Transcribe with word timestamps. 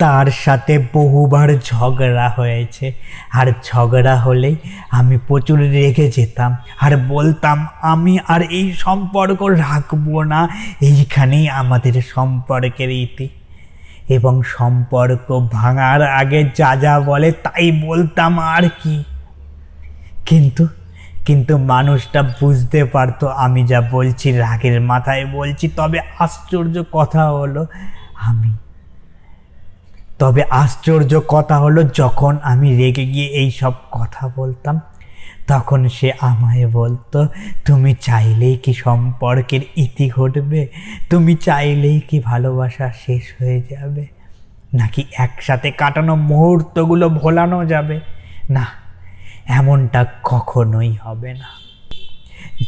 তার 0.00 0.26
সাথে 0.26 0.86
বহুবার 0.92 1.48
ঝগড়া 1.64 2.28
হয়েছে। 2.28 2.92
আর 3.32 3.52
ঝগড়া 3.64 4.16
হলেই 4.16 4.56
আমি 4.90 5.18
প্রচুর 5.28 5.58
রেগে 5.58 6.10
যেতাম। 6.10 6.56
আর 6.80 6.96
বলতাম, 6.96 7.66
আমি 7.82 8.18
আর 8.28 8.42
এই 8.42 8.72
সম্পর্ক 8.72 9.42
রাখব 9.42 10.22
না। 10.22 10.48
এইখানেই 10.80 11.48
আমাদের 11.48 12.02
সম্পর্কের 12.14 12.90
ইতি। 12.90 13.28
এবং 14.08 14.42
সম্পর্ক 14.42 15.48
ভাঙার 15.52 16.02
আগে 16.02 16.50
যা 16.54 16.76
যা 16.76 17.00
বলে 17.00 17.32
তাই 17.32 17.82
বলতাম 17.86 18.38
আর 18.40 18.68
কি। 18.82 19.04
কিন্তু 20.26 20.68
কিন্তু 21.26 21.58
মানুষটা 21.58 22.22
বুঝতে 22.22 22.84
পারতো 22.84 23.28
আমি 23.28 23.66
যা 23.66 23.80
বলছি, 23.80 24.32
রাগের 24.32 24.80
মাথায় 24.80 25.26
বলছি। 25.26 25.68
তবে 25.68 26.00
আশ্চর্য 26.18 26.84
কথা 26.92 27.30
হলো, 27.30 27.66
আমি 28.14 28.56
তবে 30.20 30.42
আশ্চর্য 30.50 31.20
কথা 31.28 31.58
হলো, 31.58 31.82
যখন 31.82 32.38
আমি 32.42 32.76
রেগে 32.76 33.06
গিয়ে 33.06 33.26
এই 33.26 33.50
সব 33.50 33.72
কথা 33.90 34.30
বলতাম, 34.36 34.80
তখন 35.46 35.88
সে 35.88 36.12
আমায় 36.20 36.66
বলতো, 36.68 37.28
তুমি 37.64 37.94
চাইলেই 38.00 38.56
কি 38.56 38.72
সম্পর্কের 38.74 39.60
ইতি 39.76 40.10
ঘটবে? 40.10 40.68
তুমি 41.10 41.36
চাইলেই 41.36 42.00
কি 42.00 42.20
ভালোবাসা 42.20 42.92
শেষ 43.06 43.22
হয়ে 43.38 43.60
যাবে? 43.70 44.06
নাকি 44.74 45.04
একসাথে 45.18 45.70
কাটানো 45.70 46.16
মুহূর্তগুলো 46.16 47.08
ভোলানো 47.08 47.64
যাবে? 47.64 48.00
না, 48.50 48.66
এমনটা 49.46 50.06
কখনোই 50.24 50.92
হবে 51.02 51.34
না। 51.34 51.59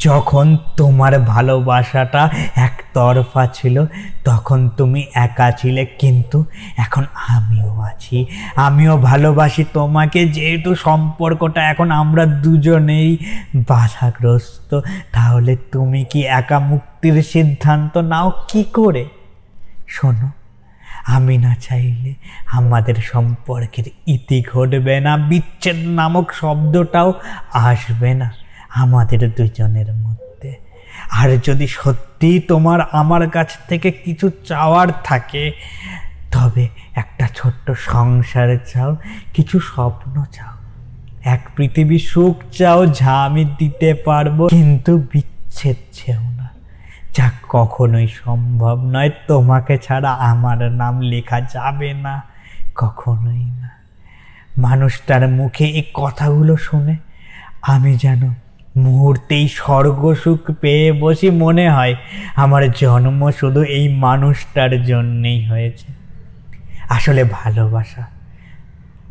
যখন 0.00 0.56
তোমার 0.76 1.20
ভালোবাসাটা 1.20 2.30
একতরফা 2.54 3.46
ছিল, 3.46 3.86
তখন 4.24 4.68
তুমি 4.68 5.06
একা 5.14 5.52
ছিলে। 5.52 5.84
কিন্তু 5.84 6.44
এখন 6.76 7.04
আমিও 7.28 7.80
আছি। 7.80 8.26
আমিও 8.56 8.96
ভালোবাসি 8.96 9.64
তোমাকে, 9.72 10.28
যেহেতু 10.28 10.74
সম্পর্কটা 10.74 11.70
এখন 11.70 11.90
আমরা 11.90 12.26
দুজনেই 12.26 13.18
বাধাগ্রস্ত। 13.54 14.80
তাহলে 15.12 15.56
তুমি 15.72 16.04
কি 16.04 16.20
একা 16.22 16.58
মুক্তির 16.58 17.22
সিদ্ধান্ত 17.22 17.98
নাও? 17.98 18.32
কি 18.48 18.64
করে? 18.64 19.04
শোনো, 19.88 20.30
আমি 21.06 21.38
না 21.38 21.54
চাইলে 21.54 22.14
আমাদের 22.46 22.94
সম্পর্কের 22.94 23.84
ইতি 24.06 24.44
ঘটবে 24.52 25.00
না, 25.00 25.16
বিচ্ছেদ 25.16 25.76
নামক 25.76 26.32
শব্দটাও 26.32 27.12
আসবে 27.52 28.14
না। 28.14 28.41
আমাদের 28.74 29.30
দুজনের 29.30 29.94
মধ্যে। 29.94 30.56
আর 31.10 31.38
যদি 31.44 31.66
সত্যি 31.66 32.40
তোমার 32.40 32.80
আমার 32.92 33.30
কাছ 33.30 33.48
থেকে 33.68 33.90
কিছু 33.90 34.30
চাওয়ার 34.44 34.88
থাকে, 35.04 35.52
তবে 36.32 36.68
একটা 36.94 37.28
ছোট্ট 37.34 37.70
সংসার 37.70 38.58
চাও, 38.72 38.96
কিছু 39.34 39.60
স্বপ্ন 39.60 40.24
চাও। 40.32 40.56
এক 41.24 41.48
পৃথিবী 41.56 41.98
সুখ 41.98 42.42
চাও, 42.52 42.86
যা 42.86 43.24
আমি 43.24 43.44
দিতে 43.44 43.94
পারব, 43.94 44.46
কিন্তু 44.48 44.98
বিচ্ছেদ 45.12 45.76
চেও 45.92 46.20
না। 46.20 46.48
যা 47.14 47.30
কখনোই 47.48 48.06
সম্ভব 48.06 48.80
নয়, 48.82 49.10
তোমাকে 49.28 49.78
ছাড়া 49.78 50.12
আমার 50.12 50.72
নাম 50.72 51.00
লেখা 51.00 51.40
যাবে 51.40 51.92
না, 51.92 52.22
কখনোই 52.74 53.44
না। 53.44 53.70
মানুষটার 54.58 55.28
মুখে 55.28 55.64
এই 55.64 55.84
কথাগুলো 55.94 56.56
শুনে 56.56 56.96
আমি 57.62 57.96
যেন 57.96 58.34
মুহূর্তেই 58.76 59.48
স্বর্গসুখ 59.48 60.50
পেয়ে 60.60 60.92
বসি 60.92 61.30
মনে 61.30 61.70
হয়, 61.70 61.94
আমার 62.36 62.72
জন্ম 62.72 63.30
শুধু 63.30 63.62
এই 63.62 63.88
মানুষটার 63.88 64.84
জন্যেই 64.84 65.44
হয়েছে। 65.44 65.86
আসলে 66.88 67.24
ভালোবাসা, 67.24 68.04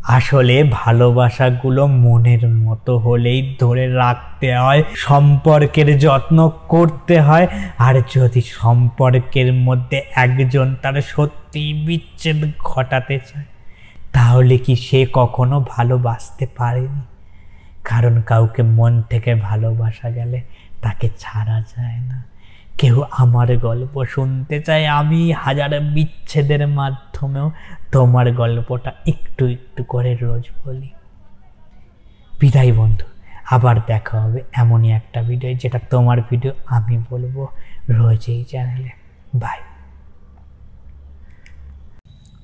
আসলে 0.03 0.64
ভালোবাসাগুলো 0.64 1.88
মনের 1.88 2.48
মতো 2.48 2.98
হলেই 2.98 3.56
ধরে 3.59 3.94
রাখতে 3.94 4.58
হয়, 4.58 4.84
সম্পর্কের 4.95 6.00
যত্ন 6.00 6.52
করতে 6.68 7.22
হয়, 7.22 7.47
আর 7.78 8.02
যদি 8.16 8.41
সম্পর্কের 8.41 9.53
মধ্যে 9.53 10.02
একজন 10.16 10.75
তার 10.81 11.02
সত্যি 11.02 11.74
বিচ্ছেদ 11.74 12.52
ঘটাতে 12.59 13.19
চায়, 13.19 13.46
তাহলে 14.12 14.58
কি 14.58 14.75
সে 14.75 15.06
কখনো 15.14 15.66
ভালোবাসতে 15.69 16.47
পারেনি? 16.58 17.10
কারণ 17.90 18.16
কাউকে 18.22 18.62
মন 18.78 18.94
থেকে 19.02 19.31
ভালোবাসা 19.36 20.08
গেলে 20.18 20.40
তাকে 20.84 21.08
ছাড়া 21.19 21.58
যায় 21.74 22.00
না। 22.09 22.18
কেউ 22.80 22.97
আমার 23.12 23.50
গল্প 23.68 23.94
শুনতে 24.14 24.58
চায়, 24.68 24.86
আমি 25.00 25.19
হাজার 25.44 25.72
বিচ্ছেদের 25.96 26.64
মাধ্যমেও 26.80 27.47
তোমার 27.91 28.28
গল্পটা 28.34 28.91
একটু 29.06 29.44
একটু 29.56 29.81
করে 29.84 30.12
রোজ 30.16 30.44
বলি। 30.64 30.90
বিদায় 32.40 32.72
বন্ধু, 32.74 33.06
আবার 33.56 33.75
দেখা 33.88 34.16
হবে 34.24 34.40
এমনই 34.53 34.90
একটা 35.00 35.20
ভিডিও 35.30 35.52
যেটা 35.53 35.80
তোমার 35.90 36.18
ভিডিও 36.30 36.53
আমি 36.66 36.96
বলব 37.09 37.36
রোজ 37.97 38.24
এই 38.34 38.41
চ্যানেলে 38.44 38.91
বাই 39.36 39.59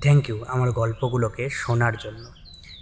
থ্যাংক 0.02 0.22
ইউ 0.28 0.36
আমার 0.48 0.68
গল্পগুলোকে 0.70 1.44
শোনার 1.60 1.94
জন্য। 2.04 2.24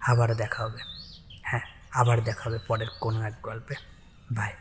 আবার 0.00 0.34
দেখা 0.34 0.64
হবে। 0.64 0.78
হ্যাঁ 1.42 1.60
আবার 1.90 2.20
দেখা 2.20 2.50
হবে 2.50 2.58
পরের 2.66 2.86
কোনো 3.00 3.22
এক 3.22 3.34
গল্পে। 3.42 3.74
বাই 4.32 4.52